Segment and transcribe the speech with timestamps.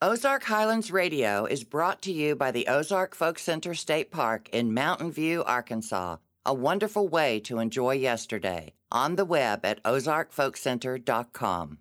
[0.00, 4.72] Ozark Highlands Radio is brought to you by the Ozark Folk Center State Park in
[4.72, 8.74] Mountain View, Arkansas, a wonderful way to enjoy yesterday.
[8.92, 11.78] On the web at ozarkfolkcenter.com.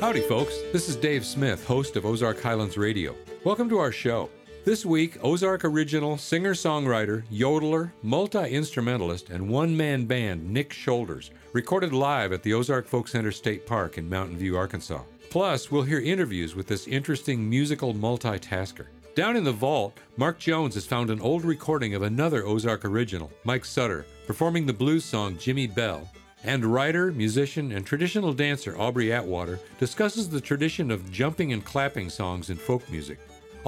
[0.00, 0.56] Howdy, folks.
[0.72, 3.16] This is Dave Smith, host of Ozark Highlands Radio.
[3.42, 4.30] Welcome to our show.
[4.68, 11.30] This week, Ozark original singer songwriter, yodeler, multi instrumentalist, and one man band Nick Shoulders
[11.54, 15.00] recorded live at the Ozark Folk Center State Park in Mountain View, Arkansas.
[15.30, 18.88] Plus, we'll hear interviews with this interesting musical multitasker.
[19.14, 23.32] Down in the vault, Mark Jones has found an old recording of another Ozark original,
[23.44, 26.06] Mike Sutter, performing the blues song Jimmy Bell.
[26.44, 32.10] And writer, musician, and traditional dancer Aubrey Atwater discusses the tradition of jumping and clapping
[32.10, 33.18] songs in folk music.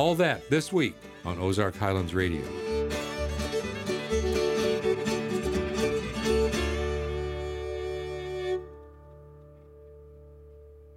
[0.01, 0.95] All that this week
[1.27, 2.41] on Ozark Highlands Radio.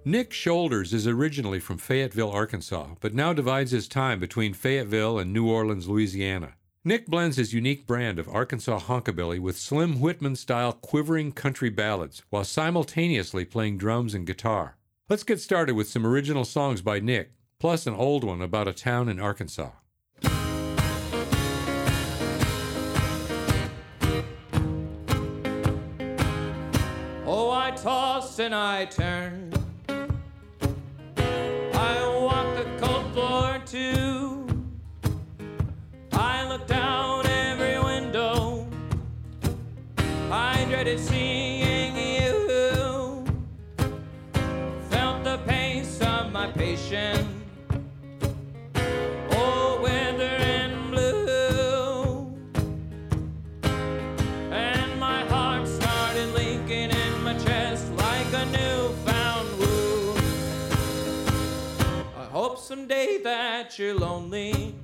[0.06, 5.34] Nick Shoulders is originally from Fayetteville, Arkansas, but now divides his time between Fayetteville and
[5.34, 6.54] New Orleans, Louisiana.
[6.82, 12.22] Nick blends his unique brand of Arkansas honkabilly with Slim Whitman style quivering country ballads
[12.30, 14.78] while simultaneously playing drums and guitar.
[15.10, 17.32] Let's get started with some original songs by Nick,
[17.64, 19.70] plus an old one about a town in Arkansas.
[27.24, 29.50] Oh, I toss and I turn.
[31.72, 34.46] I walk the cold floor too.
[36.12, 38.68] I look down every window.
[40.30, 41.53] I dreaded seeing you.
[63.54, 64.74] That you're lonely.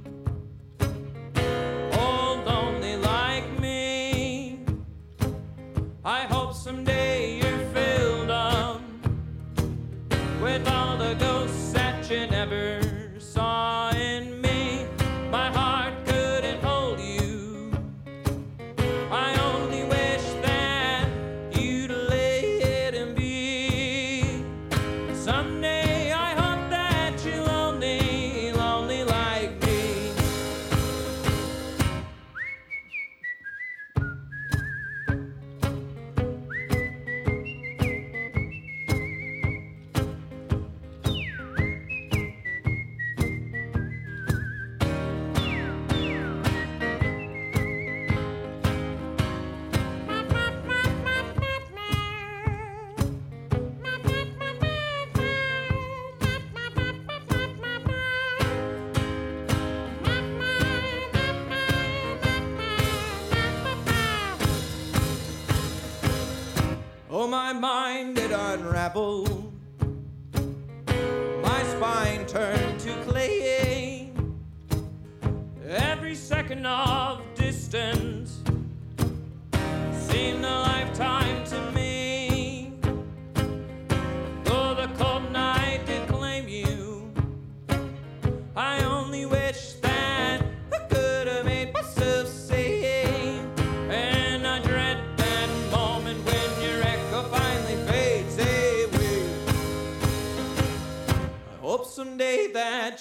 [69.00, 69.29] Unraveled.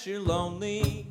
[0.06, 1.06] You're lonely.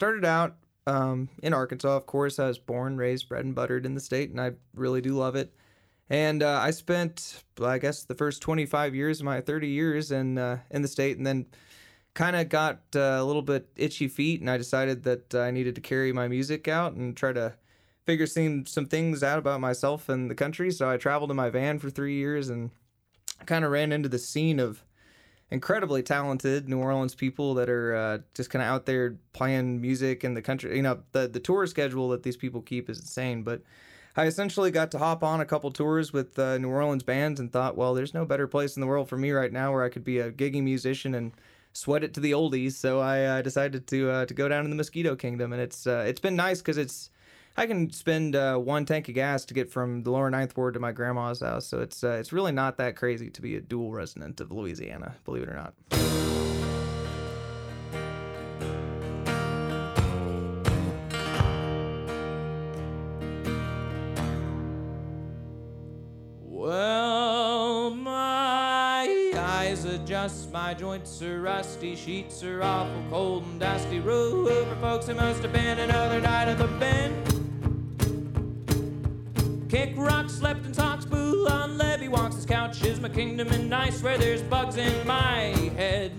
[0.00, 0.56] Started out
[0.86, 1.94] um, in Arkansas.
[1.94, 5.02] Of course, I was born, raised, bred, and buttered in the state, and I really
[5.02, 5.54] do love it.
[6.08, 10.38] And uh, I spent, I guess, the first 25 years of my 30 years in
[10.38, 11.44] uh, in the state, and then
[12.14, 15.74] kind of got uh, a little bit itchy feet, and I decided that I needed
[15.74, 17.52] to carry my music out and try to
[18.06, 20.70] figure seeing some things out about myself and the country.
[20.70, 22.70] So I traveled in my van for three years and
[23.44, 24.82] kind of ran into the scene of
[25.50, 30.24] incredibly talented New Orleans people that are uh, just kind of out there playing music
[30.24, 30.76] in the country.
[30.76, 33.62] You know, the the tour schedule that these people keep is insane, but.
[34.16, 37.50] I essentially got to hop on a couple tours with uh, New Orleans bands and
[37.52, 39.88] thought, well, there's no better place in the world for me right now where I
[39.88, 41.32] could be a gigging musician and
[41.72, 42.72] sweat it to the oldies.
[42.72, 45.86] So I uh, decided to uh, to go down in the Mosquito Kingdom, and it's
[45.86, 47.10] uh, it's been nice because it's
[47.60, 50.72] I can spend uh, one tank of gas to get from the lower ninth ward
[50.72, 51.66] to my grandma's house.
[51.66, 55.14] So it's uh, it's really not that crazy to be a dual resident of Louisiana,
[55.26, 55.74] believe it or not.
[66.40, 74.00] Well, my eyes adjust, my joints are rusty, sheets are awful cold and dusty.
[74.00, 77.29] Rover folks, it must have been another night at the bend.
[79.80, 82.36] Kick rocks, slept in socks, boo on levee walks.
[82.36, 86.12] This couch is my kingdom, and I swear there's bugs in my head.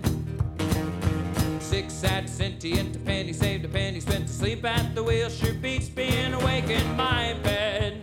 [1.59, 5.29] Six sad sentient a penny saved a penny spent to sleep at the wheel.
[5.29, 8.01] Sure beats being awake in my bed.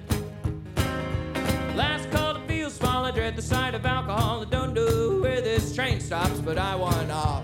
[1.75, 4.43] Last call to feel small, I dread the sight of alcohol.
[4.43, 7.43] I don't know where this train stops, but I want off.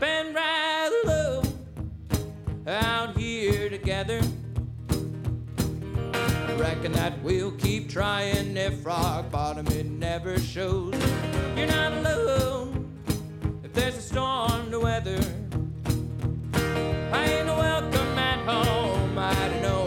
[0.00, 1.42] Been rather low
[2.66, 4.20] out here together.
[6.58, 10.94] Reckon that we'll keep trying if rock bottom it never shows.
[11.56, 12.90] You're not alone
[13.62, 15.20] if there's a storm to weather.
[17.12, 19.85] I ain't welcome at home, I don't know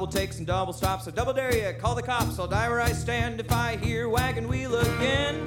[0.00, 2.38] Double takes and double stops, so double dare ya, call the cops.
[2.38, 5.44] I'll die where I stand if I hear wagon wheel again.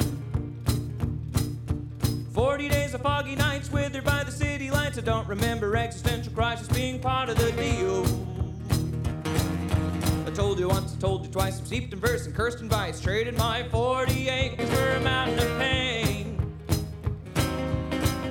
[2.32, 5.00] Forty days of foggy nights withered by the city lights.
[5.00, 8.06] I don't remember existential crisis being part of the deal.
[10.28, 11.58] I told you once, I told you twice.
[11.60, 13.02] I'm steeped in verse and cursed in vice.
[13.02, 16.54] Traded my 40 acres for a mountain of pain.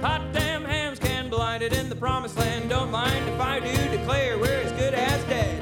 [0.01, 2.71] Hot damn hams can blind it in the promised land.
[2.71, 5.62] Don't mind if I do declare we're as good as dead.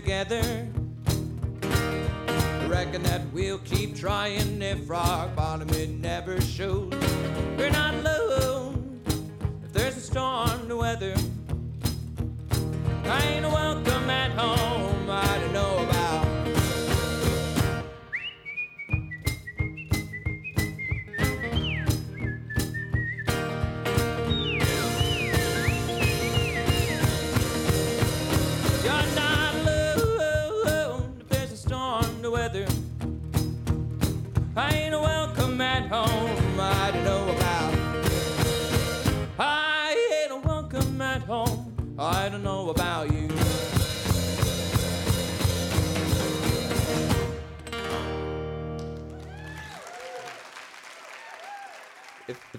[0.00, 0.64] Together.
[2.68, 6.92] Reckon that we'll keep trying if rock bottom it never shows.
[7.56, 9.00] We're not alone
[9.64, 11.16] if there's a storm to weather.
[13.06, 15.97] I ain't welcome at home, I don't know about.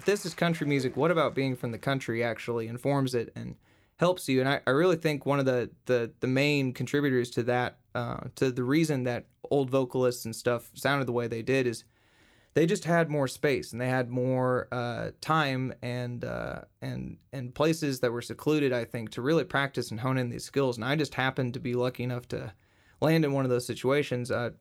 [0.00, 3.56] If, this is country music, what about being from the country actually informs it and
[3.98, 4.40] helps you?
[4.40, 8.20] And I, I really think one of the, the, the main contributors to that, uh,
[8.36, 11.84] to the reason that old vocalists and stuff sounded the way they did is
[12.54, 17.54] they just had more space and they had more uh, time and uh, and and
[17.54, 18.72] places that were secluded.
[18.72, 20.78] I think to really practice and hone in these skills.
[20.78, 22.54] And I just happened to be lucky enough to
[23.02, 24.30] land in one of those situations.
[24.30, 24.52] Uh,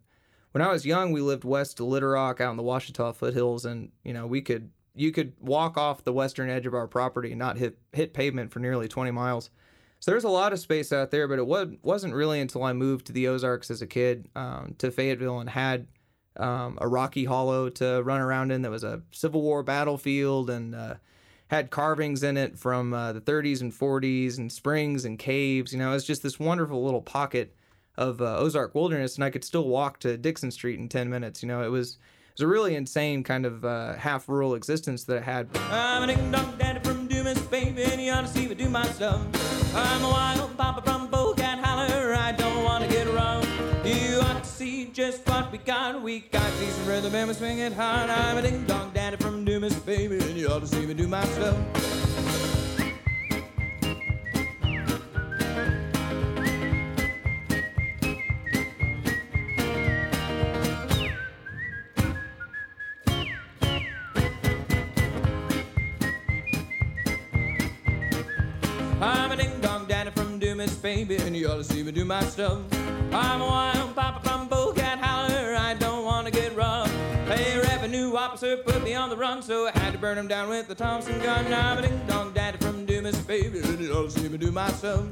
[0.52, 3.64] when I was young, we lived west of Little Rock out in the Ouachita foothills,
[3.64, 7.32] and you know we could you could walk off the western edge of our property
[7.32, 9.50] and not hit hit pavement for nearly 20 miles.
[10.00, 12.72] So there's a lot of space out there, but it was, wasn't really until I
[12.72, 15.88] moved to the Ozarks as a kid um, to Fayetteville and had
[16.38, 20.74] um, a rocky hollow to run around in that was a Civil War battlefield and
[20.74, 20.96] uh,
[21.50, 25.74] had carvings in it from uh, the 30s and 40s and springs and caves.
[25.74, 27.56] You know, it was just this wonderful little pocket
[27.98, 31.44] of uh, Ozark wilderness, and I could still walk to Dickson Street in 10 minutes.
[31.44, 31.98] You know, it was
[32.40, 35.50] it was a really insane kind of uh, half rural existence that I had.
[35.72, 37.84] I'm a ding dong daddy from Dumas, baby,
[38.56, 39.20] do my stuff.
[39.76, 43.08] I'm a wild papa from Holler, I don't want to get.
[43.84, 46.02] You ought to see just what we got.
[46.02, 48.10] We got decent rhythm and we swing it hard.
[48.10, 51.10] I'm a ding dong daddy from Dumas, baby, and you ought to see me do
[51.10, 52.09] my stuff.
[70.70, 72.60] Dumas, baby, and you ought to see me do my stuff.
[73.12, 76.92] I'm a wild papa from Bullcat Howler, I don't want to get rough.
[77.28, 80.50] Hey, revenue officer put me on the run, so I had to burn him down
[80.50, 81.52] with the Thompson gun.
[81.54, 84.52] I'm a ding dong daddy from Dumas, baby, and you ought to see me do
[84.52, 85.06] my stuff.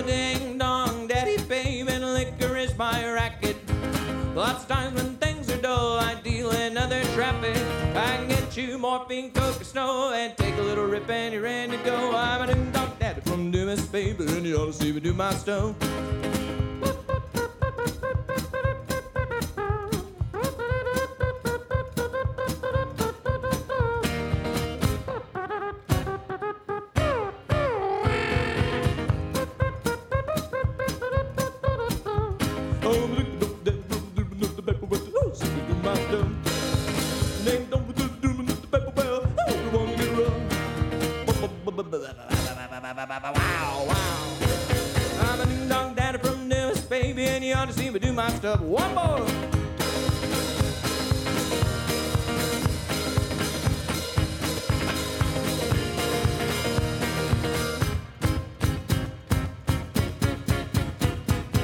[0.00, 3.56] A ding dong daddy babe and liquor is my racket.
[4.34, 7.56] Lots of times when things are dull, I deal in other traffic.
[7.94, 11.42] I can get you morphine, coke, or snow, and take a little rip and you're
[11.42, 12.14] ready to go.
[12.14, 15.12] I'm a ding dong daddy from Dumas, baby, and you ought to see me do
[15.12, 15.74] my stuff.
[48.30, 48.60] My stuff.
[48.60, 49.26] One more.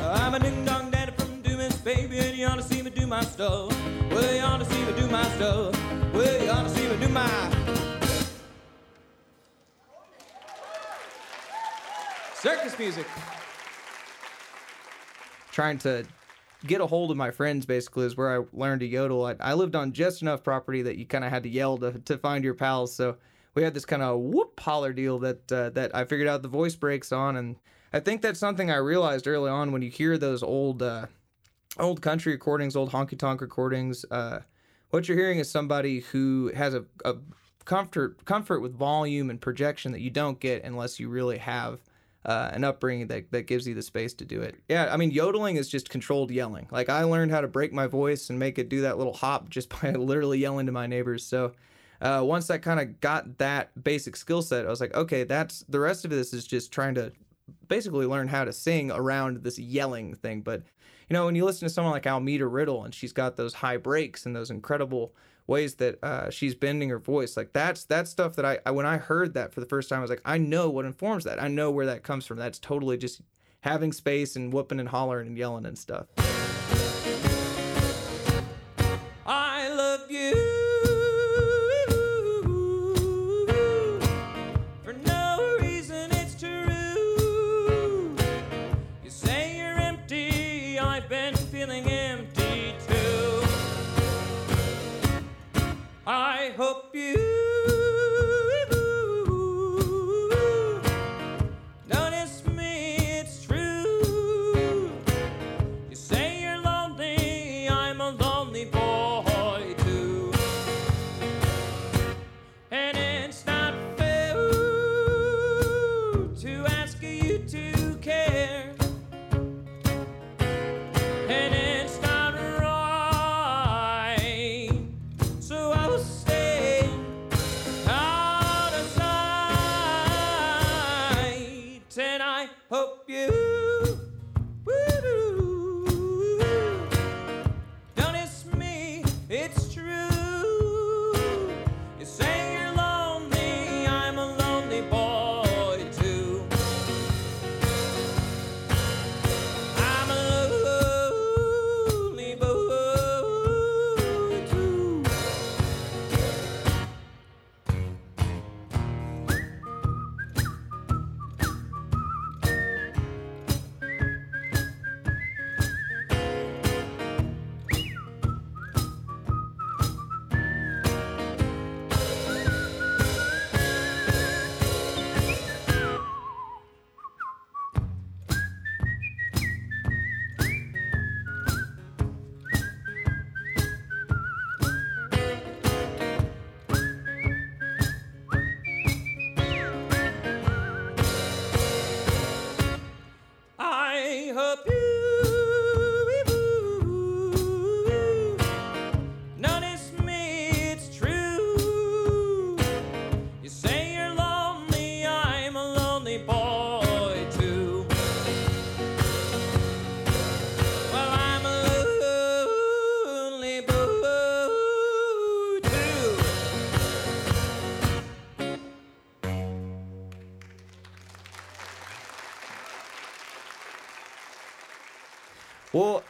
[0.02, 3.06] I'm a ding dong daddy from Dumas, baby, and you ought to see me do
[3.06, 3.70] my stuff.
[4.10, 5.74] Well, you ought to see me do my stuff.
[6.12, 7.28] Well, you ought to see me do my.
[12.34, 13.06] Circus music.
[15.56, 16.04] trying to
[16.64, 19.26] get a hold of my friends basically is where I learned to yodel.
[19.26, 21.92] I, I lived on just enough property that you kind of had to yell to,
[21.92, 22.94] to find your pals.
[22.94, 23.16] So
[23.54, 26.48] we had this kind of whoop holler deal that uh, that I figured out the
[26.48, 27.56] voice breaks on, and
[27.92, 31.06] I think that's something I realized early on when you hear those old uh,
[31.78, 34.04] old country recordings, old honky tonk recordings.
[34.10, 34.40] Uh,
[34.90, 37.16] what you're hearing is somebody who has a, a
[37.64, 41.80] comfort comfort with volume and projection that you don't get unless you really have
[42.26, 44.56] uh, an upbringing that, that gives you the space to do it.
[44.68, 46.66] Yeah, I mean, yodeling is just controlled yelling.
[46.72, 49.48] Like, I learned how to break my voice and make it do that little hop
[49.48, 51.24] just by literally yelling to my neighbors.
[51.24, 51.52] So,
[52.00, 55.64] uh, once I kind of got that basic skill set, I was like, okay, that's
[55.68, 57.12] the rest of this is just trying to
[57.68, 60.42] basically learn how to sing around this yelling thing.
[60.42, 60.62] But,
[61.08, 63.76] you know, when you listen to someone like Almeda Riddle and she's got those high
[63.76, 65.14] breaks and those incredible
[65.46, 67.36] ways that uh, she's bending her voice.
[67.36, 69.98] Like that's that's stuff that I, I when I heard that for the first time,
[69.98, 71.42] I was like, I know what informs that.
[71.42, 72.38] I know where that comes from.
[72.38, 73.20] That's totally just
[73.60, 76.06] having space and whooping and hollering and yelling and stuff.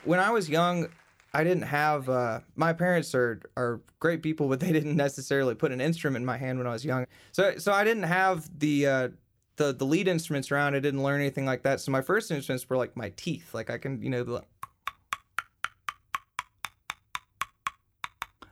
[0.06, 0.88] When I was young,
[1.34, 2.08] I didn't have.
[2.08, 6.26] Uh, my parents are are great people, but they didn't necessarily put an instrument in
[6.26, 7.06] my hand when I was young.
[7.32, 8.86] So so I didn't have the.
[8.86, 9.08] Uh,
[9.56, 11.80] the, the lead instruments around, I didn't learn anything like that.
[11.80, 13.54] So my first instruments were like my teeth.
[13.54, 14.42] Like I can, you know, the,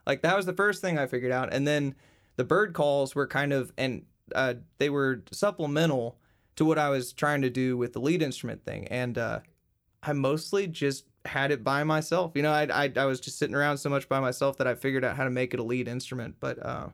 [0.06, 1.52] like that was the first thing I figured out.
[1.52, 1.94] And then
[2.36, 6.16] the bird calls were kind of, and uh, they were supplemental
[6.56, 8.88] to what I was trying to do with the lead instrument thing.
[8.88, 9.40] And uh,
[10.02, 12.32] I mostly just had it by myself.
[12.34, 14.74] You know, I, I, I was just sitting around so much by myself that I
[14.74, 16.36] figured out how to make it a lead instrument.
[16.40, 16.88] But uh,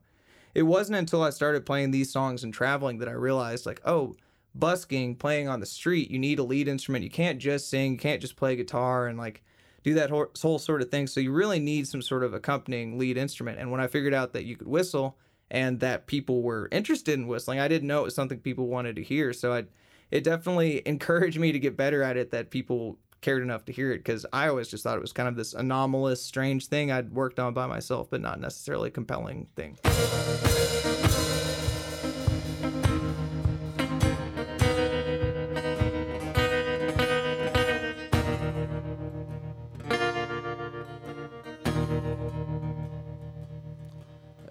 [0.55, 4.15] it wasn't until I started playing these songs and traveling that I realized, like, oh,
[4.55, 7.05] busking, playing on the street, you need a lead instrument.
[7.05, 9.43] You can't just sing, you can't just play guitar and like
[9.83, 11.07] do that whole, whole sort of thing.
[11.07, 13.59] So you really need some sort of accompanying lead instrument.
[13.59, 15.17] And when I figured out that you could whistle
[15.51, 18.97] and that people were interested in whistling, I didn't know it was something people wanted
[18.97, 19.33] to hear.
[19.33, 19.65] So I,
[20.11, 23.93] it definitely encouraged me to get better at it that people cared enough to hear
[23.93, 27.13] it because I always just thought it was kind of this anomalous, strange thing I'd
[27.13, 29.79] worked on by myself, but not necessarily a compelling thing.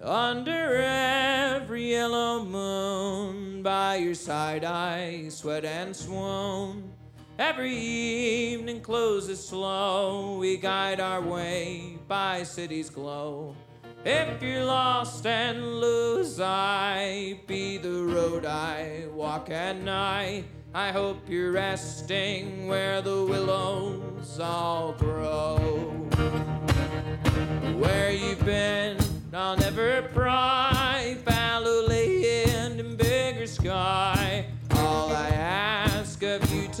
[0.02, 6.89] Under every yellow moon, by your side I sweat and swoon.
[7.40, 13.56] Every evening closes slow, we guide our way by city's glow.
[14.04, 20.44] If you're lost and lose I be the road I walk at night.
[20.74, 25.56] I hope you're resting where the willows all grow.
[27.78, 28.98] Where you've been,
[29.32, 31.16] I'll never pry.
[31.24, 34.19] Fallow land and bigger sky.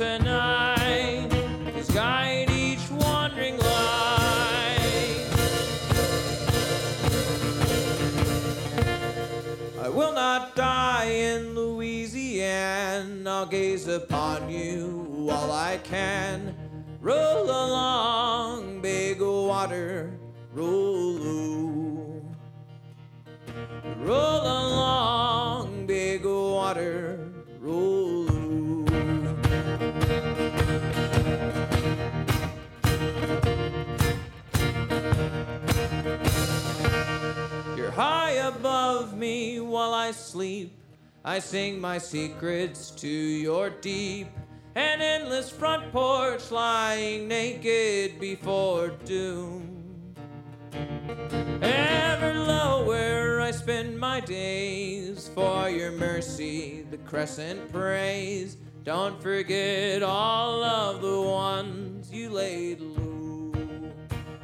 [0.00, 1.28] Tonight
[1.76, 5.26] is guide each wandering light.
[9.78, 13.30] I will not die in Louisiana.
[13.30, 16.56] I'll gaze upon you while I can.
[17.02, 20.18] Roll along, big water,
[20.54, 22.24] roll.
[23.98, 28.19] Roll along, big water, roll.
[37.90, 40.80] You're high above me while I sleep.
[41.24, 44.28] I sing my secrets to your deep.
[44.76, 50.14] An endless front porch lying naked before doom.
[51.62, 58.56] Ever lower I spend my days for your mercy, the crescent praise.
[58.84, 63.09] Don't forget all of the ones you laid low.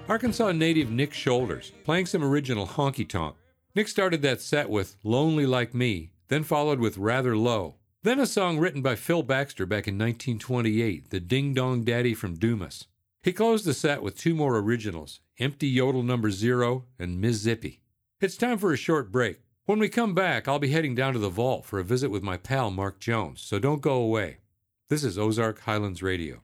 [0.08, 3.34] Arkansas native Nick Shoulders playing some original honky tonk.
[3.74, 7.74] Nick started that set with Lonely Like Me, then followed with Rather Low.
[8.04, 12.36] Then a song written by Phil Baxter back in 1928, The Ding Dong Daddy from
[12.36, 12.86] Dumas.
[13.24, 17.82] He closed the set with two more originals, Empty Yodel Number Zero and Miss Zippy.
[18.20, 19.40] It's time for a short break.
[19.64, 22.22] When we come back, I'll be heading down to the vault for a visit with
[22.22, 24.38] my pal Mark Jones, so don't go away.
[24.88, 26.42] This is Ozark Highlands Radio.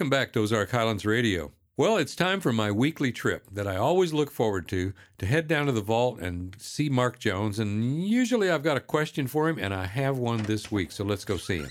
[0.00, 1.52] Welcome back to Ozark Highlands Radio.
[1.76, 5.46] Well, it's time for my weekly trip that I always look forward to to head
[5.46, 7.58] down to the vault and see Mark Jones.
[7.58, 10.90] And usually I've got a question for him, and I have one this week.
[10.90, 11.68] So let's go see him.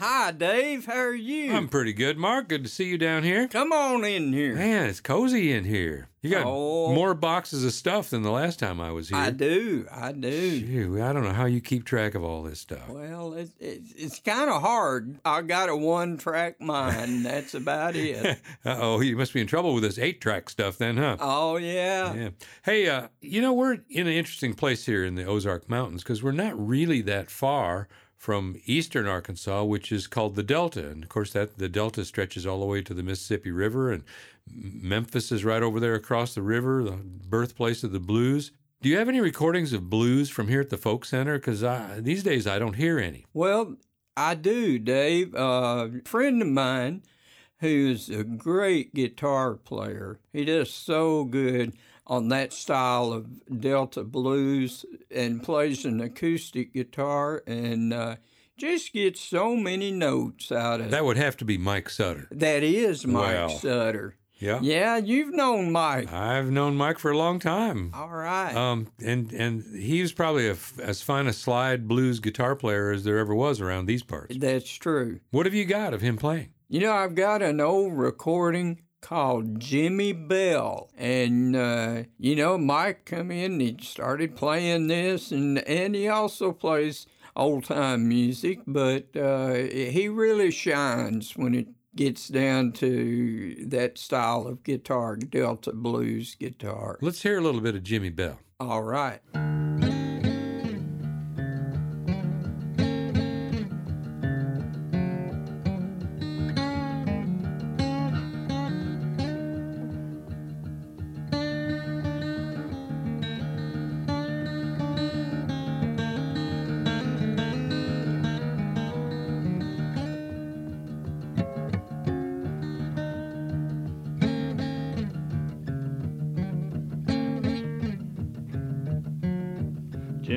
[0.00, 0.86] Hi, Dave.
[0.86, 1.52] How are you?
[1.52, 2.48] I'm pretty good, Mark.
[2.48, 3.48] Good to see you down here.
[3.48, 4.54] Come on in here.
[4.54, 6.08] Man, it's cozy in here.
[6.22, 6.94] You got Oh.
[6.94, 9.18] more boxes of stuff than the last time I was here.
[9.18, 9.88] I do.
[9.90, 10.60] I do.
[10.60, 12.88] Phew, I don't know how you keep track of all this stuff.
[12.88, 15.18] Well, it, it, it's kind of hard.
[15.24, 17.26] I got a one track mind.
[17.26, 18.38] That's about it.
[18.64, 21.16] Uh oh, you must be in trouble with this eight track stuff then, huh?
[21.18, 22.14] Oh, yeah.
[22.14, 22.28] Yeah.
[22.64, 26.22] Hey, uh, you know, we're in an interesting place here in the Ozark Mountains because
[26.22, 30.90] we're not really that far from eastern Arkansas, which is called the Delta.
[30.90, 34.02] And of course, that the Delta stretches all the way to the Mississippi River, and
[34.52, 38.50] Memphis is right over there across the river, the birthplace of the blues.
[38.82, 41.38] Do you have any recordings of blues from here at the Folk Center?
[41.38, 41.60] Because
[42.02, 43.26] these days I don't hear any.
[43.32, 43.76] Well,
[44.16, 45.34] I do, Dave.
[45.34, 47.02] Uh, a friend of mine
[47.60, 50.18] who's a great guitar player.
[50.32, 51.72] He does so good
[52.08, 53.26] on that style of
[53.60, 58.16] Delta blues and plays an acoustic guitar and uh,
[58.56, 62.26] just gets so many notes out of That would have to be Mike Sutter.
[62.30, 63.48] That is Mike Wow.
[63.48, 64.14] Sutter.
[64.40, 64.60] Yeah.
[64.62, 66.12] Yeah, you've known Mike.
[66.12, 67.90] I've known Mike for a long time.
[67.92, 68.54] All right.
[68.54, 73.02] Um, and and he was probably a as fine a slide blues guitar player as
[73.02, 74.36] there ever was around these parts.
[74.38, 75.18] That's true.
[75.32, 76.50] What have you got of him playing?
[76.68, 83.04] You know, I've got an old recording called Jimmy Bell, and uh, you know, Mike
[83.04, 87.06] come in, and he started playing this, and and he also plays
[87.36, 94.46] old time music, but uh, he really shines when it gets down to that style
[94.46, 96.98] of guitar, Delta blues guitar.
[97.00, 98.38] Let's hear a little bit of Jimmy Bell.
[98.60, 99.20] All right.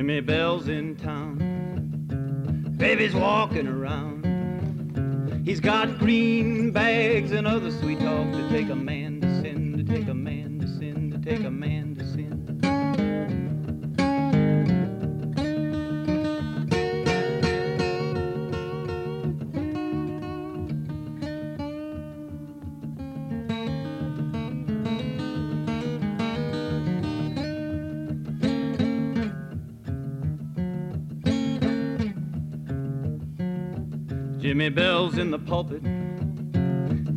[0.02, 2.74] Jimmy Bell's in town.
[2.76, 5.44] Baby's walking around.
[5.44, 9.01] He's got green bags and other sweet talk to take a man
[35.32, 35.82] the pulpit,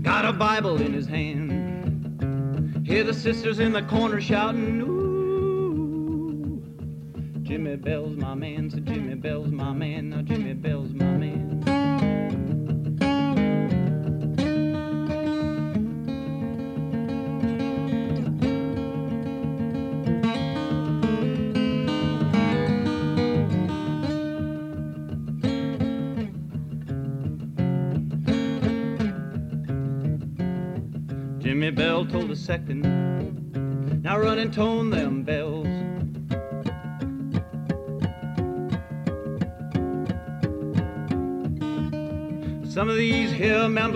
[0.02, 2.88] got a Bible in his hand.
[2.88, 6.64] Hear the sisters in the corner shouting, Ooh.
[7.44, 8.80] Jimmy Bell's my man, so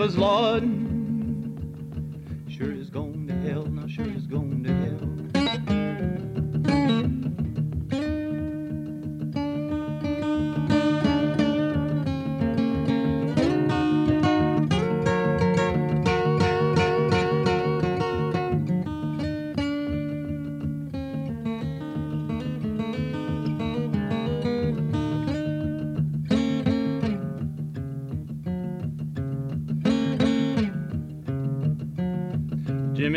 [0.00, 0.69] Lord,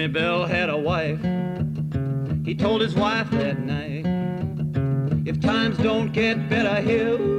[0.04, 1.22] Jimmy Bell had a wife.
[2.44, 4.06] He told his wife that night,
[5.26, 7.33] if times don't get better here,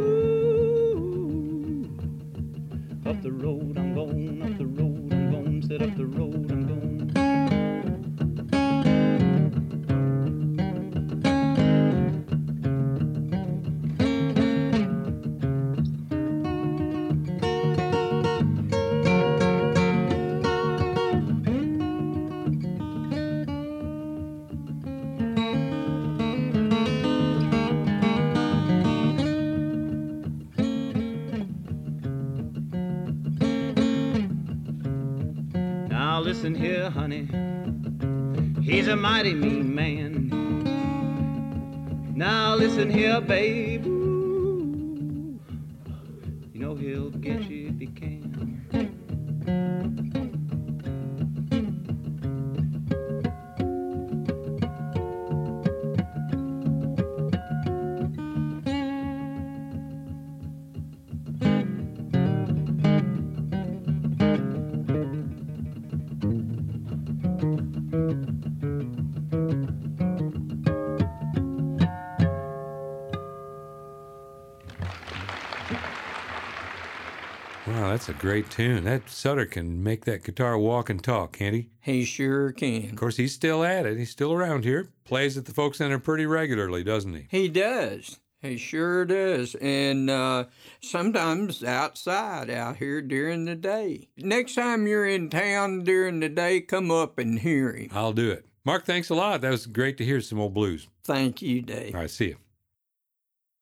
[78.05, 78.85] that's a great tune.
[78.85, 81.71] That Sutter can make that guitar walk and talk, can't he?
[81.81, 82.91] He sure can.
[82.91, 83.97] Of course, he's still at it.
[83.97, 84.91] He's still around here.
[85.05, 87.27] Plays at the Folk Center pretty regularly, doesn't he?
[87.31, 88.21] He does.
[88.43, 89.55] He sure does.
[89.55, 90.45] And uh,
[90.83, 94.09] sometimes outside out here during the day.
[94.19, 97.89] Next time you're in town during the day, come up and hear him.
[97.91, 98.45] I'll do it.
[98.67, 99.41] Mark, thanks a lot.
[99.41, 100.89] That was great to hear some old blues.
[101.05, 101.95] Thank you, Dave.
[101.95, 102.37] All right, see you.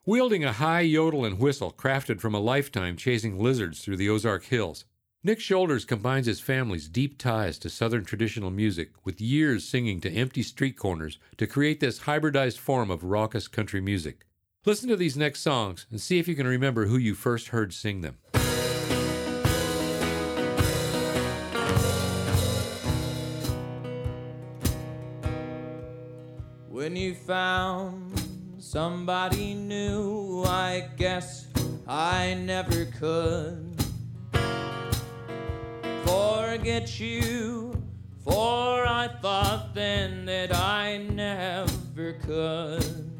[0.04, 4.46] Wielding a high yodel and whistle crafted from a lifetime chasing lizards through the Ozark
[4.46, 4.84] Hills,
[5.22, 10.10] Nick Shoulders combines his family's deep ties to Southern traditional music with years singing to
[10.10, 14.26] empty street corners to create this hybridized form of raucous country music.
[14.66, 17.72] Listen to these next songs and see if you can remember who you first heard
[17.72, 18.18] sing them.
[26.68, 28.21] When you found
[28.72, 31.46] somebody new, I guess
[31.86, 33.84] I never could
[36.06, 37.74] forget you.
[38.24, 43.10] For I thought then that I never could.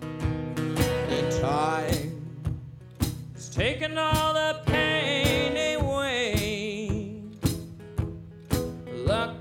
[0.00, 2.46] And time
[3.34, 7.20] has taken all the pain away.
[8.94, 9.35] Lucky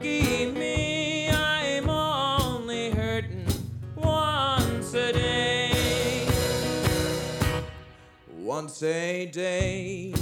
[8.60, 10.14] Once a day.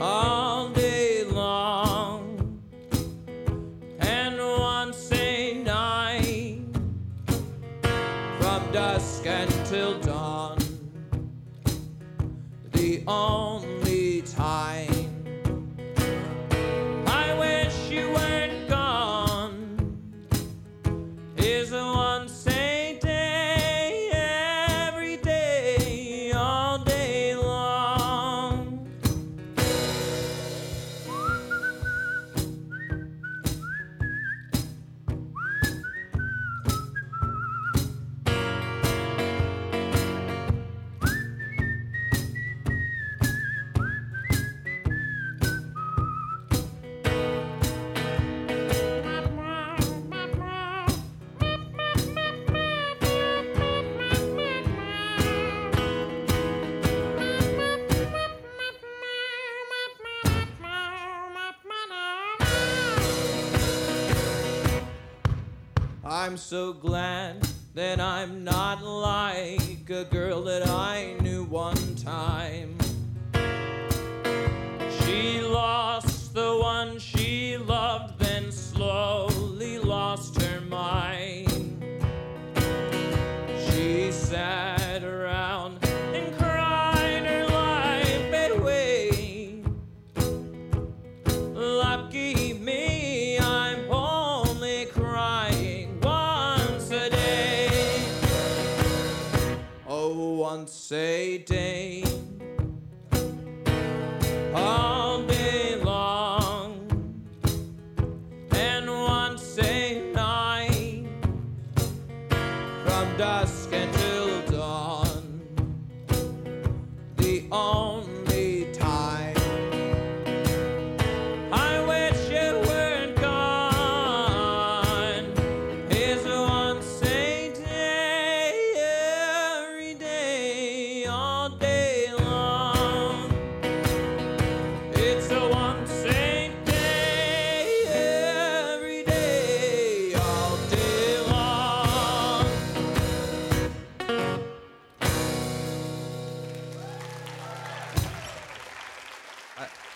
[0.00, 2.60] All day long.
[4.00, 6.64] And once a night.
[8.40, 10.58] From dusk until dawn.
[12.72, 14.75] The only time.
[66.46, 71.15] So glad that I'm not like a girl that I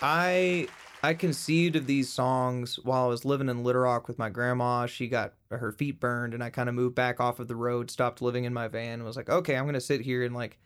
[0.01, 0.67] I
[1.03, 4.85] I conceived of these songs while I was living in Little Rock with my grandma.
[4.85, 7.91] She got her feet burned, and I kind of moved back off of the road,
[7.91, 10.59] stopped living in my van, was like, okay, I'm gonna sit here and like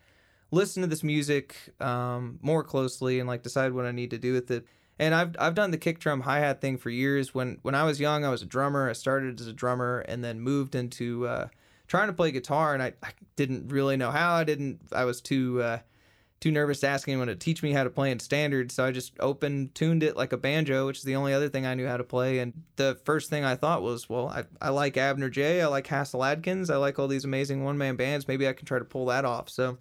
[0.50, 4.32] listen to this music um, more closely and like decide what I need to do
[4.32, 4.66] with it.
[4.98, 7.34] And I've I've done the kick drum hi hat thing for years.
[7.34, 8.88] When when I was young, I was a drummer.
[8.88, 11.48] I started as a drummer and then moved into uh,
[11.86, 14.34] trying to play guitar, and I, I didn't really know how.
[14.34, 14.80] I didn't.
[14.92, 15.62] I was too.
[15.62, 15.78] Uh,
[16.38, 18.92] too nervous to ask anyone to teach me how to play in standards, so I
[18.92, 21.86] just open tuned it like a banjo, which is the only other thing I knew
[21.86, 22.40] how to play.
[22.40, 25.86] And the first thing I thought was, well, I, I like Abner Jay, I like
[25.86, 28.28] Hasil Adkins, I like all these amazing one man bands.
[28.28, 29.48] Maybe I can try to pull that off.
[29.48, 29.78] So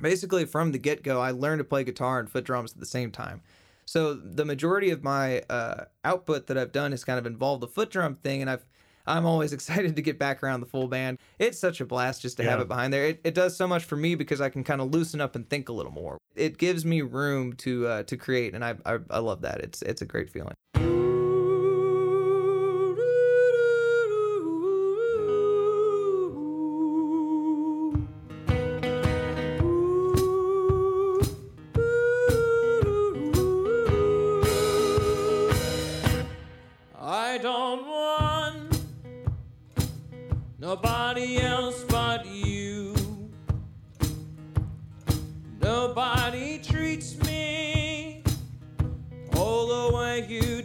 [0.00, 2.86] basically, from the get go, I learned to play guitar and foot drums at the
[2.86, 3.42] same time.
[3.86, 7.68] So the majority of my uh, output that I've done has kind of involved the
[7.68, 8.64] foot drum thing, and I've
[9.06, 11.18] I'm always excited to get back around the full band.
[11.38, 13.06] It's such a blast just to have it behind there.
[13.06, 15.48] It, it does so much for me because I can kind of loosen up and
[15.48, 16.16] think a little more.
[16.34, 19.60] It gives me room to uh, to create, and I, I I love that.
[19.60, 20.54] It's it's a great feeling.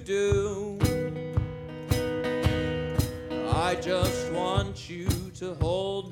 [0.06, 0.78] Do.
[3.52, 5.08] I just want you
[5.40, 6.09] to hold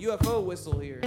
[0.00, 0.98] UFO whistle here.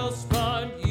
[0.00, 0.89] Else but you.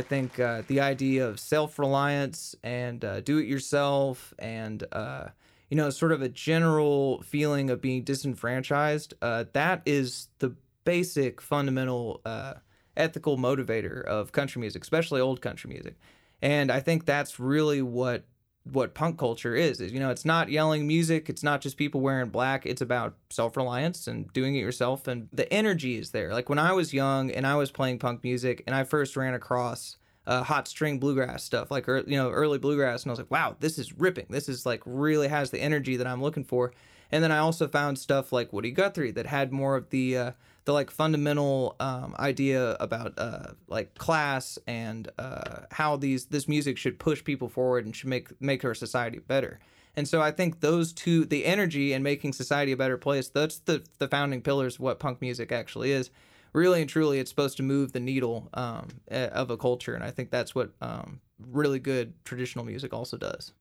[0.00, 5.26] I think uh, the idea of self reliance and uh, do it yourself and, uh,
[5.68, 11.42] you know, sort of a general feeling of being disenfranchised, uh, that is the basic
[11.42, 12.54] fundamental uh,
[12.96, 15.96] ethical motivator of country music, especially old country music.
[16.40, 18.24] And I think that's really what
[18.64, 22.00] what punk culture is is you know it's not yelling music it's not just people
[22.00, 26.32] wearing black it's about self-reliance and doing it yourself and the energy is there.
[26.32, 29.34] Like when i was young and i was playing punk music and i first ran
[29.34, 29.96] across
[30.26, 33.56] uh, hot string bluegrass stuff like you know early bluegrass and i was like wow
[33.60, 34.26] this is ripping.
[34.28, 36.72] This is like really has the energy that i'm looking for.
[37.10, 40.32] And then i also found stuff like woody guthrie that had more of the uh,
[40.64, 46.76] the like fundamental um, idea about uh, like class and uh, how these this music
[46.76, 49.58] should push people forward and should make make our society better.
[49.96, 53.58] And so I think those two, the energy and making society a better place, that's
[53.58, 56.10] the the founding pillars of what punk music actually is.
[56.52, 60.02] Really and truly, it's supposed to move the needle um, eh, of a culture, and
[60.02, 63.52] I think that's what um, really good traditional music also does.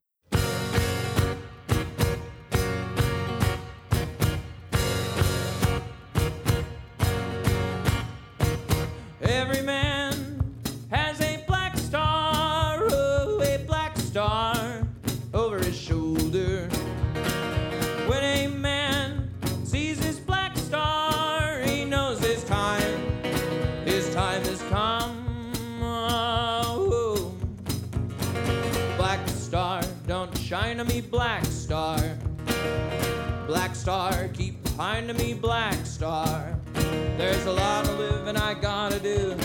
[31.09, 31.99] Black star.
[33.47, 36.57] Black star, keep behind me, black star.
[37.17, 39.35] There's a lot of living I gotta do.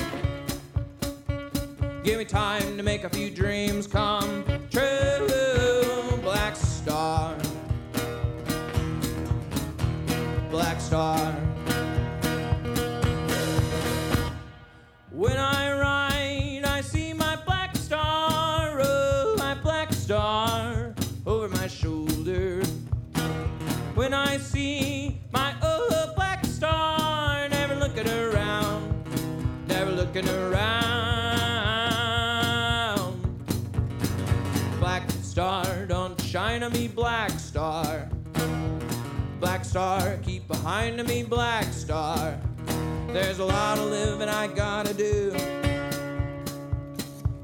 [2.03, 5.27] Give me time to make a few dreams come true.
[6.23, 7.37] Black star.
[10.51, 11.44] Black star.
[36.35, 38.09] Shine on me, black star.
[39.39, 42.37] Black star, keep behind me, black star.
[43.13, 45.31] There's a lot of living I gotta do.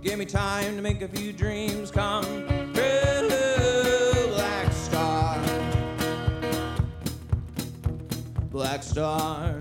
[0.03, 2.25] Give me time to make a few dreams come
[2.75, 3.29] true.
[4.35, 5.41] Black star.
[8.51, 9.55] Black star.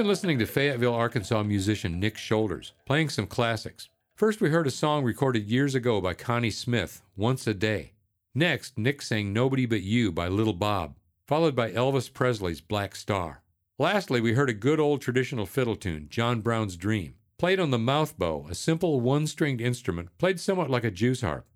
[0.00, 3.90] Been listening to Fayetteville, Arkansas musician Nick Shoulders, playing some classics.
[4.14, 7.92] First, we heard a song recorded years ago by Connie Smith, Once a Day.
[8.34, 10.94] Next, Nick sang Nobody But You by Little Bob,
[11.26, 13.42] followed by Elvis Presley's Black Star.
[13.78, 17.78] Lastly, we heard a good old traditional fiddle tune, John Brown's Dream, played on the
[17.78, 21.46] mouth bow, a simple one stringed instrument played somewhat like a Jew's harp.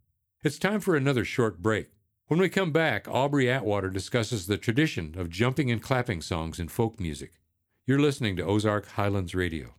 [0.42, 1.88] It's time for another short break.
[2.26, 6.68] When we come back, Aubrey Atwater discusses the tradition of jumping and clapping songs in
[6.68, 7.32] folk music.
[7.86, 9.74] You're listening to Ozark Highlands Radio.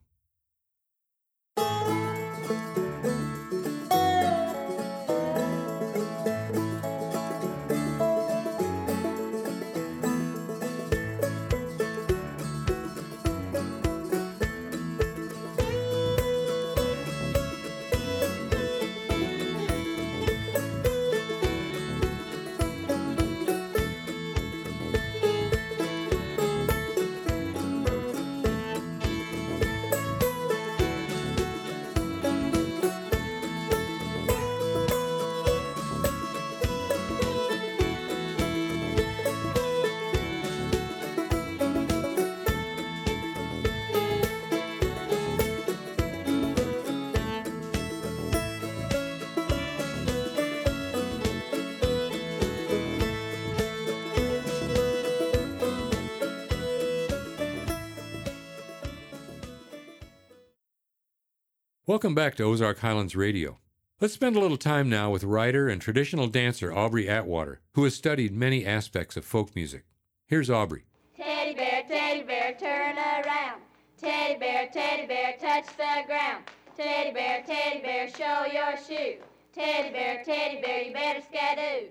[61.96, 63.58] Welcome back to Ozark Highlands Radio.
[64.02, 67.96] Let's spend a little time now with writer and traditional dancer Aubrey Atwater, who has
[67.96, 69.86] studied many aspects of folk music.
[70.28, 70.84] Here's Aubrey.
[71.16, 73.62] Teddy bear, teddy bear, turn around.
[73.98, 76.44] Teddy bear, teddy bear, touch the ground.
[76.76, 79.16] Teddy bear, teddy bear, show your shoe.
[79.54, 81.88] Teddy bear, teddy bear, you better skadoo.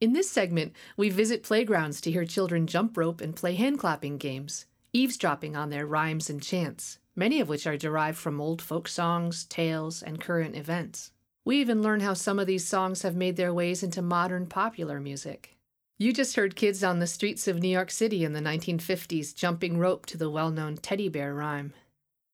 [0.00, 4.16] In this segment, we visit playgrounds to hear children jump rope and play hand clapping
[4.16, 4.64] games,
[4.94, 9.44] eavesdropping on their rhymes and chants, many of which are derived from old folk songs,
[9.44, 11.10] tales, and current events.
[11.44, 15.00] We even learn how some of these songs have made their ways into modern popular
[15.00, 15.56] music.
[15.98, 19.78] You just heard kids on the streets of New York City in the 1950s jumping
[19.78, 21.72] rope to the well known teddy bear rhyme.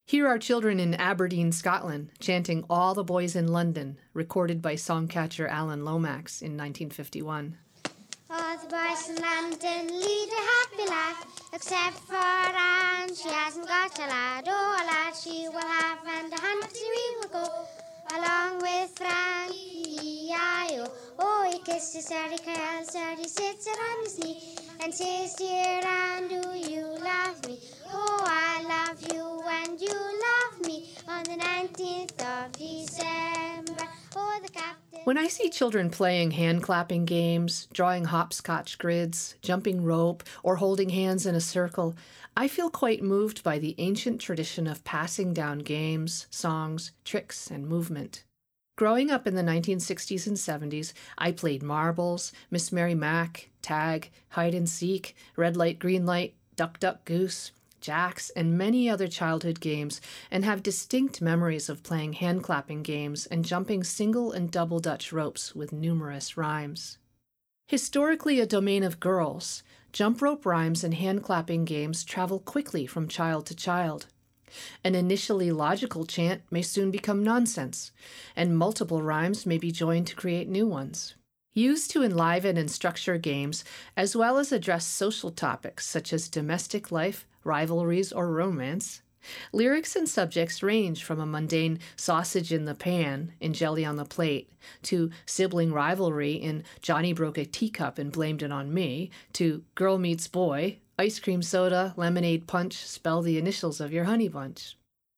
[0.07, 5.49] Here are children in Aberdeen, Scotland, chanting All the Boys in London, recorded by songcatcher
[5.49, 7.57] Alan Lomax in 1951.
[8.31, 11.27] All the boys in London lead a happy life.
[11.53, 14.45] Except for Anne, she hasn't got a lad.
[14.49, 17.67] Oh, a lad she will have, and a hunting we will go.
[18.17, 20.87] Along with Frankie, E-I-O.
[20.87, 24.57] Oh, oh, he kisses her, he curls her, he sits her on his knee.
[24.83, 27.59] And says, dear Anne, do you love me?
[27.93, 30.95] Oh, I love you, and you love me.
[31.09, 33.94] On the 19th of December, oh.
[35.05, 40.89] When I see children playing hand clapping games, drawing hopscotch grids, jumping rope, or holding
[40.89, 41.95] hands in a circle,
[42.37, 47.69] I feel quite moved by the ancient tradition of passing down games, songs, tricks, and
[47.69, 48.25] movement.
[48.77, 54.55] Growing up in the 1960s and 70s, I played marbles, Miss Mary Mack, tag, hide
[54.55, 57.53] and seek, red light, green light, duck, duck, goose,
[57.85, 63.27] jacks, and many other childhood games, and have distinct memories of playing hand clapping games
[63.27, 66.97] and jumping single and double Dutch ropes with numerous rhymes.
[67.69, 69.63] Historically a domain of girls,
[69.93, 74.07] jump rope rhymes and hand clapping games travel quickly from child to child.
[74.83, 77.93] An initially logical chant may soon become nonsense,
[78.35, 81.15] and multiple rhymes may be joined to create new ones.
[81.55, 83.65] Used to enliven and structure games,
[83.97, 89.03] as well as address social topics such as domestic life, rivalries, or romance,
[89.53, 94.05] lyrics and subjects range from a mundane sausage in the pan in jelly on the
[94.05, 94.51] plate
[94.83, 99.99] to sibling rivalry in Johnny broke a teacup and blamed it on me to girl
[99.99, 104.77] meets boy, ice cream soda, lemonade punch, spell the initials of your honey bunch.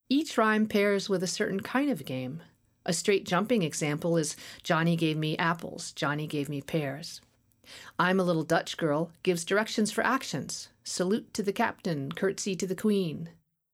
[0.09, 2.41] Each rhyme pairs with a certain kind of game.
[2.87, 7.19] A straight jumping example is Johnny gave me apples, Johnny gave me pears.
[7.99, 10.69] I'm a little Dutch girl gives directions for actions.
[10.85, 13.29] Salute to the captain, curtsy to the queen.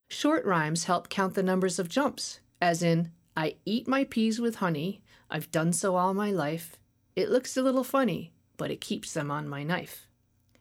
[0.09, 4.55] Short rhymes help count the numbers of jumps, as in, I eat my peas with
[4.55, 6.78] honey, I've done so all my life.
[7.16, 10.07] It looks a little funny, but it keeps them on my knife.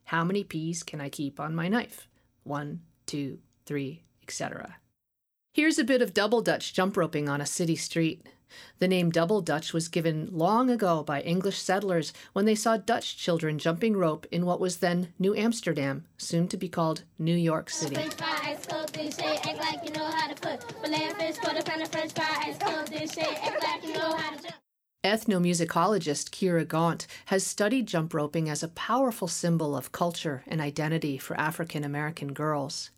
[0.05, 2.07] How many peas can I keep on my knife?
[2.45, 4.77] One, two, three, etc.
[5.55, 8.27] Here's a bit of double Dutch jump roping on a city street.
[8.79, 13.17] The name double Dutch was given long ago by English settlers when they saw Dutch
[13.17, 17.71] children jumping rope in what was then New Amsterdam, soon to be called New York
[17.71, 17.97] City.
[25.05, 31.19] Ethnomusicologist Kyra Gaunt has studied jump roping as a powerful symbol of culture and identity
[31.19, 32.91] for African American girls.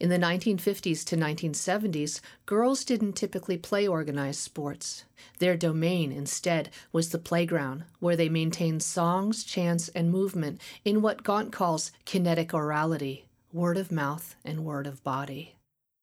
[0.00, 5.04] In the 1950s to 1970s, girls didn't typically play organized sports.
[5.40, 11.22] Their domain, instead, was the playground, where they maintained songs, chants, and movement in what
[11.22, 15.56] Gaunt calls kinetic orality word of mouth and word of body.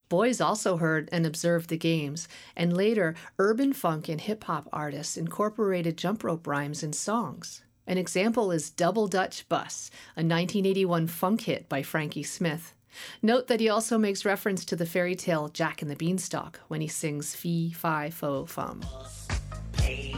[0.10, 5.16] Boys also heard and observed the games, and later, urban funk and hip hop artists
[5.16, 7.62] incorporated jump rope rhymes in songs.
[7.86, 12.74] An example is Double Dutch Bus, a 1981 funk hit by Frankie Smith.
[13.22, 16.82] Note that he also makes reference to the fairy tale Jack and the Beanstalk when
[16.82, 18.82] he sings Fee, Fi, Fo, Fum.
[19.74, 20.16] Pay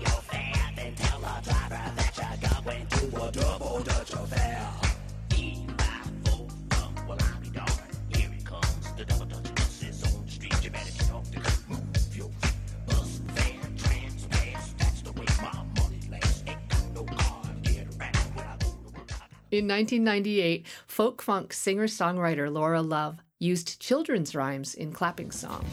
[19.51, 25.65] In 1998, folk funk singer songwriter Laura Love used children's rhymes in clapping song.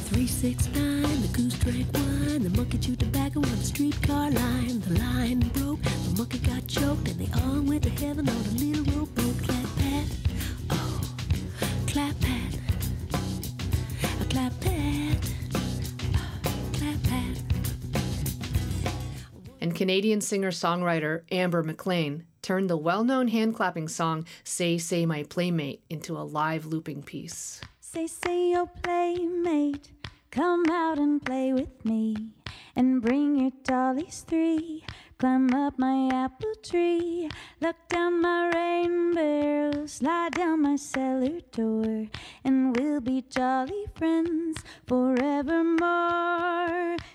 [0.00, 4.80] Three, six, nine, the goose drank wine, the monkey chewed tobacco on the streetcar line.
[4.80, 8.50] The line broke, the monkey got choked, and they all went to heaven on a
[8.50, 9.42] little rowboat.
[9.42, 10.06] Clap pat,
[10.68, 11.00] oh,
[11.86, 12.58] clap pat,
[14.20, 16.40] a clap pat, oh,
[16.74, 17.38] clap pat.
[19.62, 25.04] And Canadian singer songwriter Amber McLean turned the well known hand clapping song Say, Say
[25.04, 27.60] My Playmate into a live looping piece.
[27.78, 29.92] Say, say, your playmate,
[30.30, 32.30] come out and play with me.
[32.74, 34.82] And bring your dollies three.
[35.18, 37.28] Climb up my apple tree.
[37.60, 39.88] Look down my rain barrel.
[39.88, 42.06] Slide down my cellar door.
[42.44, 45.78] And we'll be jolly friends forevermore.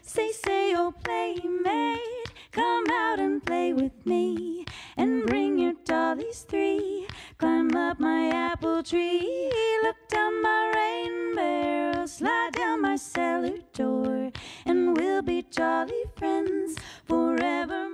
[0.01, 4.65] Say, say, your playmate, come out and play with me.
[4.97, 7.07] And bring your dollies three.
[7.37, 9.49] Climb up my apple tree.
[9.81, 12.05] Look down my rain barrel.
[12.09, 14.29] Slide down my cellar door.
[14.65, 16.75] And we'll be jolly friends
[17.05, 17.92] forevermore.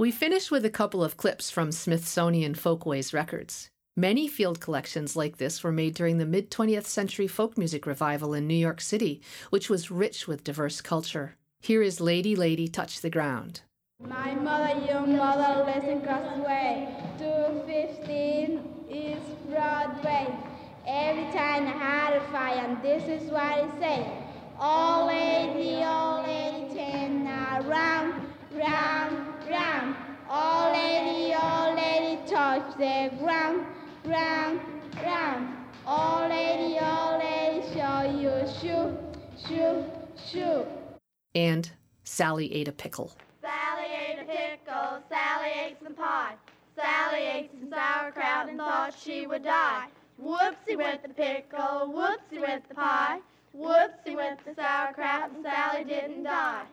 [0.00, 3.68] We finish with a couple of clips from Smithsonian Folkways records.
[3.98, 8.32] Many field collections like this were made during the mid 20th century folk music revival
[8.32, 9.20] in New York City,
[9.50, 11.36] which was rich with diverse culture.
[11.60, 13.60] Here is Lady Lady Touch the Ground.
[14.02, 16.88] My mother, your mother, lives across the way.
[17.18, 20.34] 215 is Broadway.
[20.86, 24.06] Every time I had a fire, and this is what it says.
[24.58, 29.96] Old lady, old lady, turn around, round, round.
[30.28, 33.66] Old lady, old lady, touch the ground,
[34.04, 34.60] ground,
[34.92, 35.56] ground.
[35.86, 38.96] Old lady, old lady, show you shoe,
[39.46, 39.84] shoe,
[40.30, 40.66] shoe.
[41.34, 41.70] And
[42.04, 43.12] Sally ate a pickle.
[43.40, 46.34] Sally ate a pickle, Sally ate some pie.
[46.76, 49.86] Sally ate some sauerkraut and thought she would die.
[50.22, 53.20] Whoopsie went the pickle, whoopsie went the pie.
[53.56, 56.64] Whoopsie went the sauerkraut and Sally didn't die.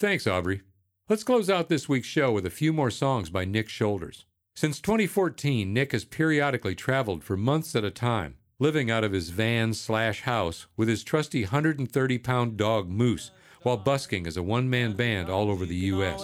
[0.00, 0.62] Thanks, Aubrey.
[1.10, 4.24] Let's close out this week's show with a few more songs by Nick Shoulders.
[4.56, 9.28] Since 2014, Nick has periodically traveled for months at a time, living out of his
[9.28, 13.30] van slash house with his trusty 130 pound dog Moose,
[13.60, 16.18] while busking as a one man band all over the U.S.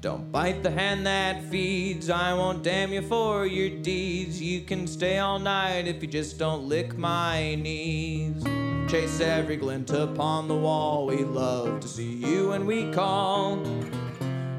[0.00, 2.08] Don't bite the hand that feeds.
[2.08, 4.40] I won't damn you for your deeds.
[4.40, 8.42] You can stay all night if you just don't lick my knees.
[8.88, 11.04] Chase every glint upon the wall.
[11.04, 13.62] We love to see you when we call.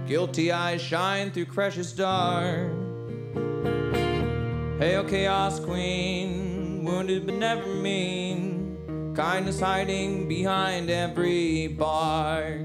[0.07, 2.71] Guilty eyes shine through precious dark.
[4.77, 9.13] Hail, Chaos Queen, wounded but never mean.
[9.15, 12.59] Kindness hiding behind every bar.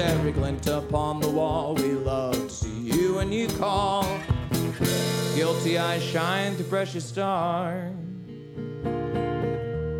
[0.00, 1.74] Every glint upon the wall.
[1.74, 4.04] We love to see you when you call.
[5.36, 7.94] Guilty eyes shine through precious stars.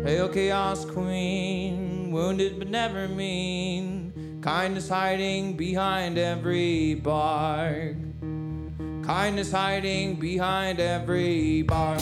[0.03, 4.39] Hail, Chaos Queen, wounded but never mean.
[4.41, 7.95] Kindness hiding behind every bar.
[9.03, 11.97] Kindness hiding behind every bar.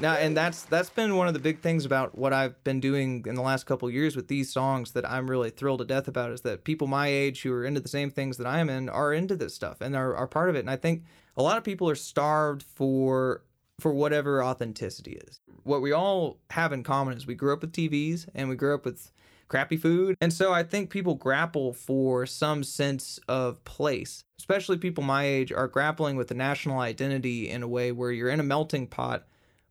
[0.00, 3.24] Now, and that's that's been one of the big things about what I've been doing
[3.26, 6.30] in the last couple years with these songs that I'm really thrilled to death about
[6.30, 8.88] is that people my age who are into the same things that I am in
[8.88, 10.60] are into this stuff and are, are part of it.
[10.60, 11.02] And I think
[11.36, 13.42] a lot of people are starved for
[13.80, 15.40] for whatever authenticity is.
[15.64, 18.74] What we all have in common is we grew up with TVs and we grew
[18.74, 19.10] up with
[19.48, 20.16] crappy food.
[20.20, 24.22] And so I think people grapple for some sense of place.
[24.38, 28.30] Especially people my age are grappling with the national identity in a way where you're
[28.30, 29.26] in a melting pot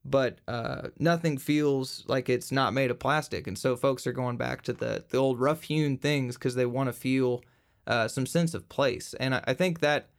[0.10, 3.46] but uh, nothing feels like it's not made of plastic.
[3.46, 6.66] And so folks are going back to the, the old rough hewn things because they
[6.66, 7.44] want to feel
[7.86, 9.14] uh, some sense of place.
[9.20, 10.10] And I, I think that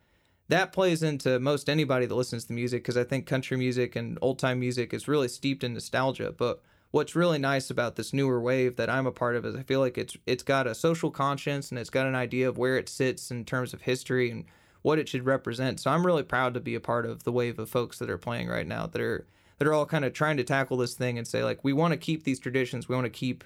[0.48, 4.18] that plays into most anybody that listens to music because I think country music and
[4.20, 6.34] old time music is really steeped in nostalgia.
[6.36, 9.62] But what's really nice about this newer wave that I'm a part of is I
[9.62, 12.78] feel like it's it's got a social conscience and it's got an idea of where
[12.78, 14.44] it sits in terms of history and
[14.82, 15.80] what it should represent.
[15.80, 18.18] So I'm really proud to be a part of the wave of folks that are
[18.18, 19.26] playing right now that are
[19.58, 21.92] that are all kind of trying to tackle this thing and say like we want
[21.92, 23.44] to keep these traditions we want to keep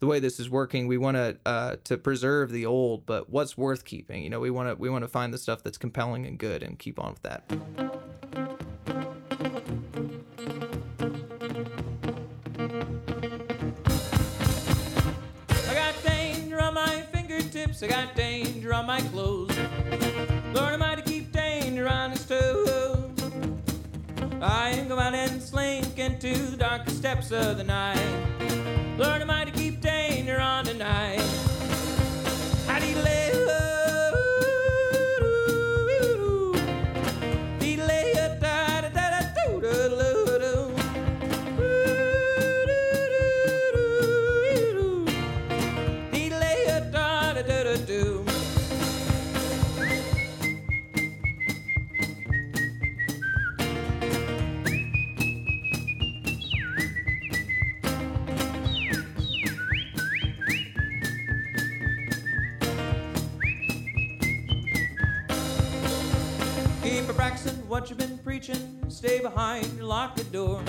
[0.00, 3.56] the way this is working we want to uh, to preserve the old but what's
[3.56, 4.22] worth keeping?
[4.22, 6.62] You know we want to we want to find the stuff that's compelling and good
[6.62, 7.44] and keep on with that.
[17.82, 18.14] I got
[24.46, 27.96] I ain't go out and slink into the darkest depths of the night.
[28.98, 31.53] Lord to keep danger on tonight.
[68.88, 70.62] Stay behind lock the door.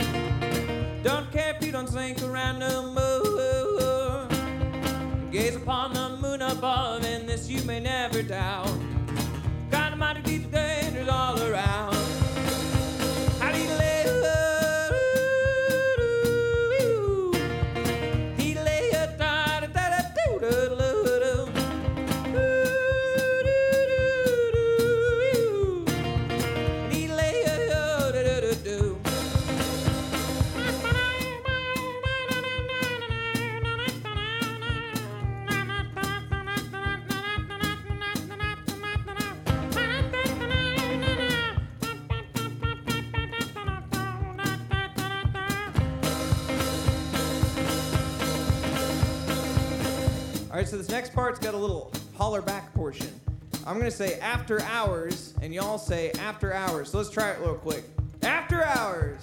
[53.95, 56.91] Say after hours, and y'all say after hours.
[56.91, 57.85] So let's try it real quick.
[58.23, 59.21] After hours.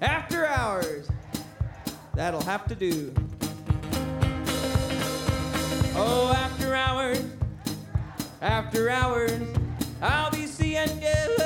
[0.00, 1.08] After hours.
[2.14, 3.12] That'll have to do.
[5.96, 7.24] Oh, after hours,
[8.40, 9.42] after hours,
[10.00, 11.36] I'll be seeing you.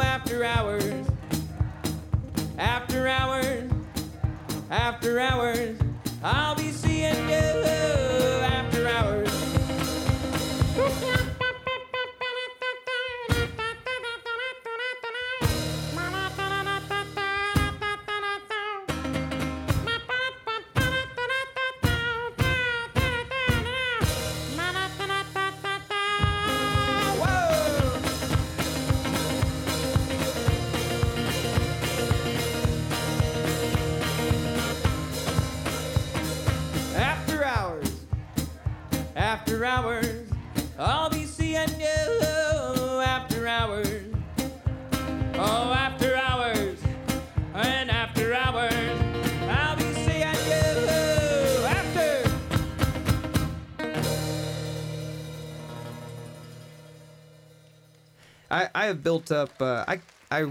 [0.00, 1.06] After hours,
[2.58, 3.70] after hours,
[4.70, 5.78] after hours,
[6.22, 6.55] I'll
[59.16, 59.62] built up.
[59.62, 60.00] Uh, I
[60.30, 60.50] I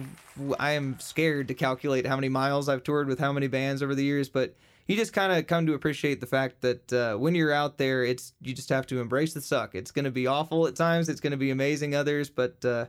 [0.59, 3.95] I am scared to calculate how many miles I've toured with how many bands over
[3.95, 4.55] the years, but
[4.87, 8.03] you just kind of come to appreciate the fact that uh, when you're out there,
[8.03, 9.75] it's you just have to embrace the suck.
[9.75, 11.09] It's going to be awful at times.
[11.09, 12.85] It's going to be amazing others, but uh,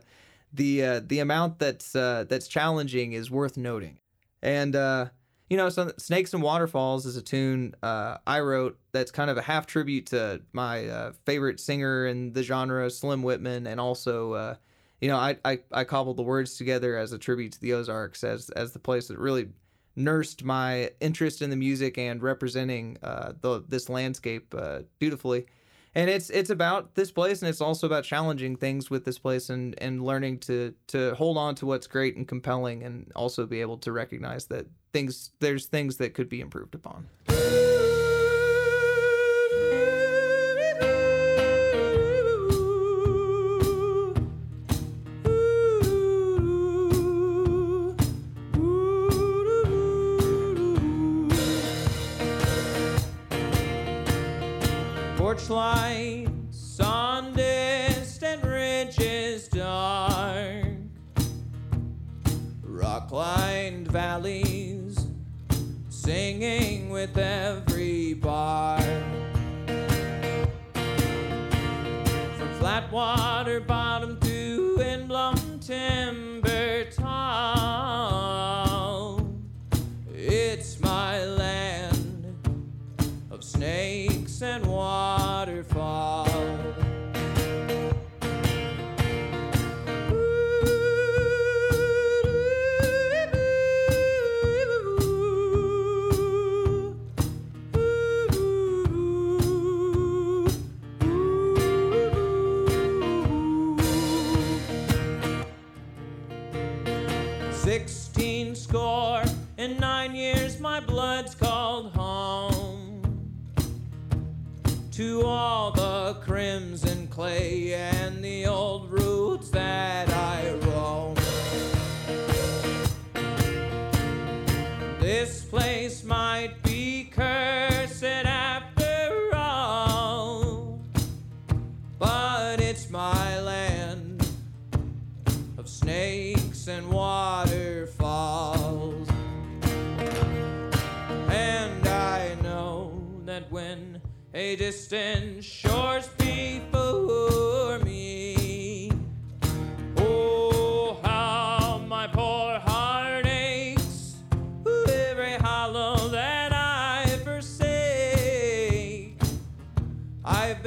[0.53, 3.99] the uh, the amount that's uh, that's challenging is worth noting.
[4.41, 5.07] And uh,
[5.49, 9.41] you know, Snakes and Waterfalls is a tune uh, I wrote that's kind of a
[9.41, 14.57] half tribute to my favorite singer in the genre, Slim Whitman, and also,
[15.01, 18.23] you know, I, I I cobbled the words together as a tribute to the Ozarks
[18.23, 19.49] as as the place that really
[19.95, 25.45] nursed my interest in the music and representing uh, the this landscape uh, dutifully.
[25.95, 29.49] And it's it's about this place, and it's also about challenging things with this place,
[29.49, 33.61] and, and learning to to hold on to what's great and compelling, and also be
[33.61, 37.07] able to recognize that things there's things that could be improved upon.
[55.49, 60.65] Lights on distant ridges dark,
[62.61, 65.07] rock lined valleys
[65.89, 67.36] singing with every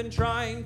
[0.02, 0.64] been trying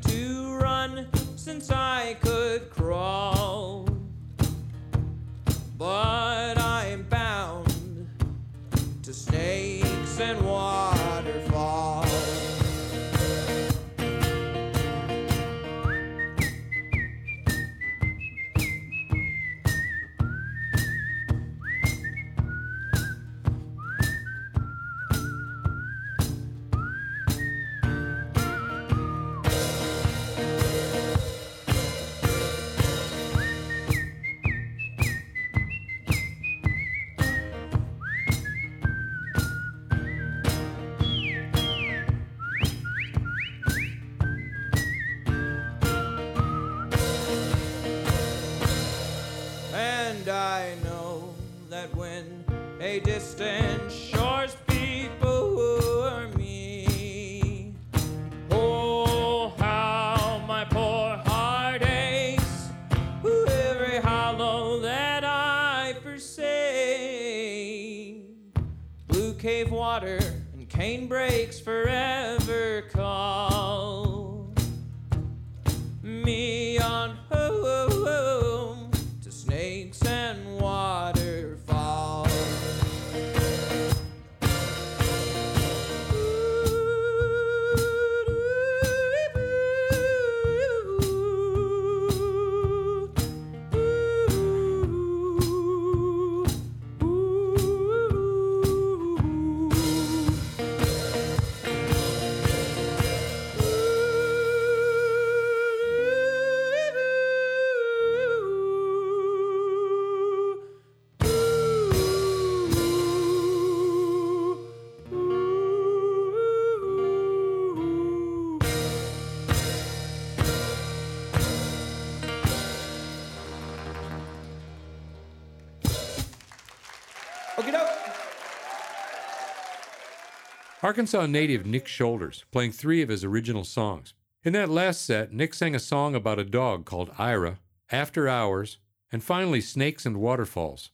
[130.84, 134.12] Arkansas native Nick Shoulders playing three of his original songs.
[134.44, 137.58] In that last set, Nick sang a song about a dog called Ira,
[137.90, 138.76] After Hours,
[139.10, 140.90] and finally Snakes and Waterfalls.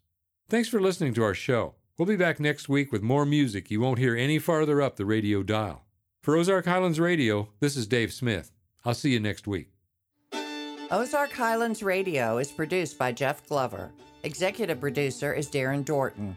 [0.48, 1.74] Thanks for listening to our show.
[1.98, 5.04] We'll be back next week with more music you won't hear any farther up the
[5.04, 5.82] radio dial.
[6.22, 8.52] For Ozark Highlands Radio, this is Dave Smith.
[8.84, 9.72] I'll see you next week.
[10.92, 13.90] Ozark Highlands Radio is produced by Jeff Glover.
[14.22, 16.36] Executive producer is Darren Dorton.